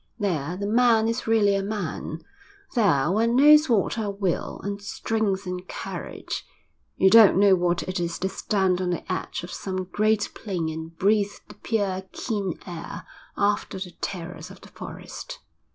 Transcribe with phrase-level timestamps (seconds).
[0.17, 2.23] There the man is really a man.
[2.73, 6.43] There one knows what are will and strength and courage.
[6.97, 10.69] You don't know what it is to stand on the edge of some great plain
[10.69, 13.05] and breathe the pure keen air
[13.37, 15.37] after the terrors of the forest.'